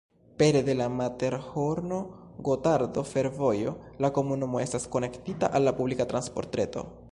[0.37, 6.87] Pere de la Materhorno-Gotardo-Fervojo la komunumo estas konektita al la publika transportreto.